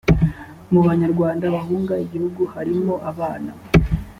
[0.71, 3.51] mu banyarwanda bahunga igihugu harimo abana